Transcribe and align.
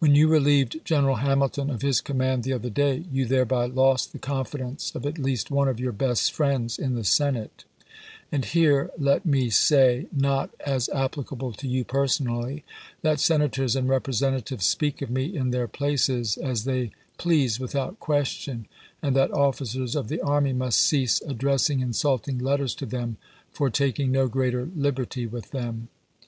When 0.00 0.16
you 0.16 0.26
relieved 0.26 0.80
General 0.84 1.14
Hamilton 1.22 1.70
of 1.70 1.80
his 1.82 2.00
command 2.00 2.42
the 2.42 2.52
other 2.52 2.70
day, 2.70 3.04
you 3.12 3.24
thereby 3.24 3.66
lost 3.66 4.10
the 4.10 4.18
confidence 4.18 4.90
of 4.96 5.06
at 5.06 5.16
least 5.16 5.48
one 5.48 5.68
of 5.68 5.78
your 5.78 5.92
best 5.92 6.32
friends 6.32 6.76
in 6.76 6.96
the 6.96 7.04
Senate. 7.04 7.62
And 8.32 8.44
here 8.46 8.90
let 8.98 9.24
me 9.24 9.48
382 9.50 9.54
ABRAHAM 9.54 10.10
LINCOLN 10.10 10.18
Chap. 10.18 10.18
XXI. 10.18 10.22
say, 10.24 10.24
not 10.28 10.74
as 10.76 10.88
applicable 10.88 11.52
to 11.52 11.68
you 11.68 11.84
personally, 11.84 12.64
that 13.02 13.20
Senators 13.20 13.76
and 13.76 13.88
Representatives 13.88 14.66
speak 14.66 15.00
of 15.00 15.10
me 15.10 15.26
in 15.32 15.52
theii* 15.52 15.70
places 15.70 16.36
as 16.36 16.64
they 16.64 16.90
please 17.16 17.60
without 17.60 18.00
question, 18.00 18.66
and 19.00 19.14
that 19.14 19.30
officers 19.30 19.94
of 19.94 20.08
the 20.08 20.20
Army 20.20 20.52
must 20.52 20.80
cease 20.80 21.22
addressing 21.22 21.78
insulting 21.78 22.38
letters 22.38 22.74
to 22.74 22.86
them 22.86 23.18
for 23.52 23.70
taking 23.70 24.10
no 24.10 24.26
greater 24.26 24.68
liberty 24.74 25.26
with 25.28 25.52
them. 25.52 25.90